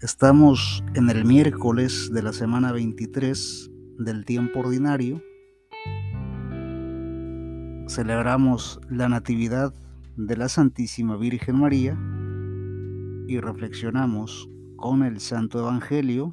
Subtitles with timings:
[0.00, 3.68] Estamos en el miércoles de la semana 23
[3.98, 5.20] del tiempo ordinario.
[7.88, 9.74] Celebramos la Natividad
[10.16, 11.98] de la Santísima Virgen María
[13.26, 16.32] y reflexionamos con el Santo Evangelio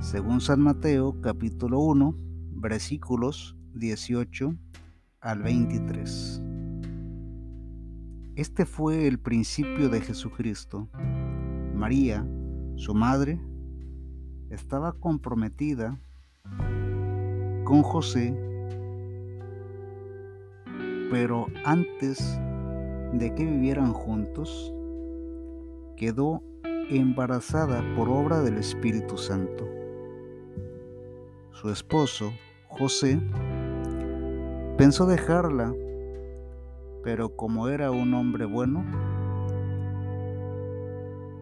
[0.00, 2.14] según San Mateo capítulo 1
[2.52, 4.56] versículos 18
[5.20, 6.40] al 23.
[8.34, 10.88] Este fue el principio de Jesucristo.
[11.74, 12.26] María,
[12.76, 13.40] su madre,
[14.50, 15.98] estaba comprometida
[17.64, 18.38] con José,
[21.10, 22.38] pero antes
[23.14, 24.72] de que vivieran juntos,
[25.96, 26.42] quedó
[26.90, 29.66] embarazada por obra del Espíritu Santo.
[31.52, 32.30] Su esposo,
[32.68, 33.18] José,
[34.76, 35.74] pensó dejarla,
[37.02, 38.84] pero como era un hombre bueno,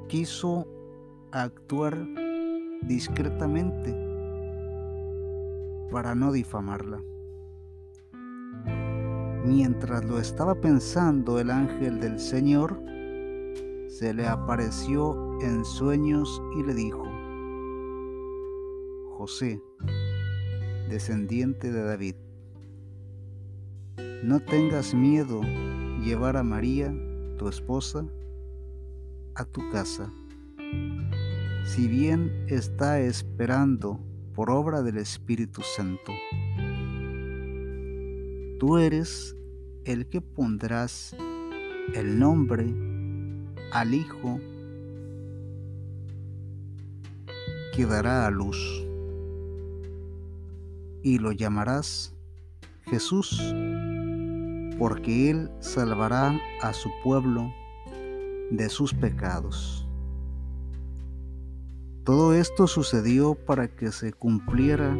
[0.06, 0.68] quiso
[1.42, 1.98] actuar
[2.82, 3.92] discretamente
[5.90, 7.02] para no difamarla.
[9.44, 12.80] Mientras lo estaba pensando, el ángel del Señor
[13.88, 17.04] se le apareció en sueños y le dijo,
[19.18, 19.60] José,
[20.88, 22.14] descendiente de David,
[24.22, 25.42] no tengas miedo
[26.02, 26.94] llevar a María,
[27.36, 28.06] tu esposa,
[29.34, 30.10] a tu casa
[31.64, 33.98] si bien está esperando
[34.34, 36.12] por obra del Espíritu Santo.
[38.60, 39.36] Tú eres
[39.84, 41.16] el que pondrás
[41.94, 42.66] el nombre
[43.72, 44.40] al Hijo
[47.74, 48.56] que dará a luz
[51.02, 52.14] y lo llamarás
[52.84, 53.54] Jesús,
[54.78, 57.52] porque Él salvará a su pueblo
[58.50, 59.83] de sus pecados.
[62.04, 64.94] Todo esto sucedió para que se cumpliera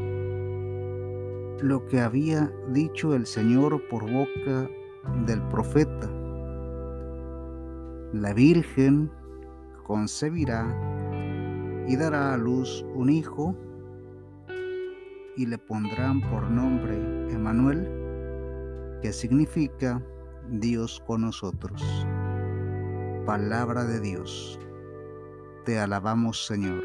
[1.60, 4.70] lo que había dicho el Señor por boca
[5.26, 6.10] del profeta.
[8.14, 9.10] La Virgen
[9.82, 10.64] concebirá
[11.86, 13.54] y dará a luz un hijo
[15.36, 16.94] y le pondrán por nombre
[17.30, 17.86] Emanuel,
[19.02, 20.02] que significa
[20.48, 21.82] Dios con nosotros.
[23.26, 24.58] Palabra de Dios.
[25.64, 26.82] Te alabamos Señor.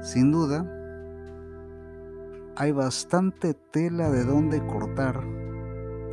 [0.00, 0.66] Sin duda,
[2.56, 5.22] hay bastante tela de donde cortar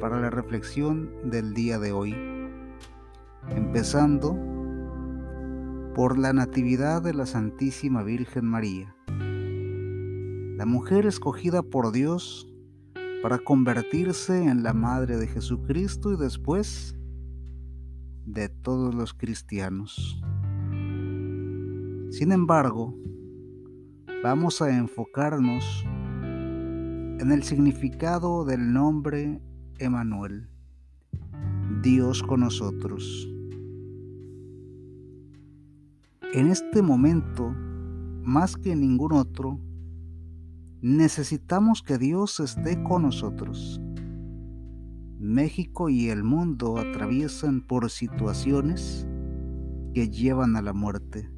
[0.02, 2.14] para la reflexión del día de hoy,
[3.48, 4.38] empezando
[5.96, 12.53] por la Natividad de la Santísima Virgen María, la mujer escogida por Dios
[13.24, 16.98] para convertirse en la Madre de Jesucristo y después
[18.25, 20.22] de todos los cristianos.
[22.09, 22.97] Sin embargo,
[24.24, 29.40] vamos a enfocarnos en el significado del nombre
[29.78, 30.50] Emanuel,
[31.84, 33.30] Dios con nosotros.
[36.34, 37.53] En este momento,
[38.24, 39.59] más que en ningún otro,
[40.81, 43.80] necesitamos que Dios esté con nosotros.
[45.19, 49.08] México y el mundo atraviesan por situaciones
[49.94, 51.30] que llevan a la muerte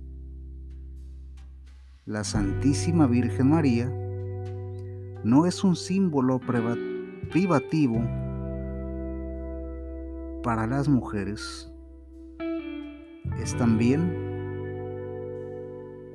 [2.05, 3.87] la Santísima Virgen María
[5.23, 8.01] no es un símbolo privativo
[10.41, 11.71] para las mujeres,
[13.39, 14.17] es también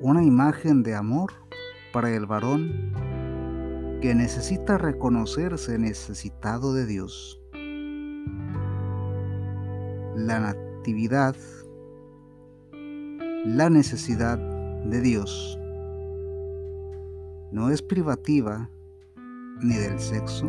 [0.01, 1.31] una imagen de amor
[1.93, 2.91] para el varón
[4.01, 7.39] que necesita reconocerse necesitado de Dios.
[10.17, 11.37] La natividad,
[13.45, 15.56] la necesidad de Dios
[17.57, 18.69] no es privativa
[19.63, 20.45] ni del sexo,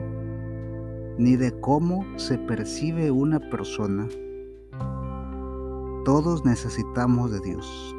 [1.17, 4.07] ni de cómo se percibe una persona.
[6.05, 7.97] Todos necesitamos de Dios.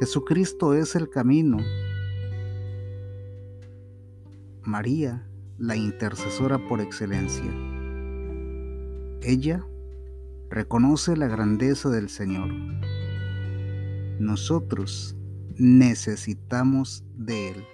[0.00, 1.58] Jesucristo es el camino.
[4.62, 5.28] María,
[5.58, 7.52] la intercesora por excelencia.
[9.20, 9.66] Ella
[10.48, 12.48] reconoce la grandeza del Señor.
[14.18, 15.14] Nosotros
[15.58, 17.73] necesitamos de Él.